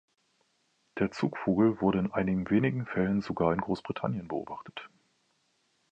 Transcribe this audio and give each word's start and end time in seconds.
Der 0.97 1.11
Zugvogel 1.11 1.79
wurde 1.79 1.99
in 1.99 2.11
einigen 2.11 2.49
wenigen 2.49 2.87
Fällen 2.87 3.21
sogar 3.21 3.53
in 3.53 3.61
Großbritannien 3.61 4.27
beobachtet. 4.29 4.89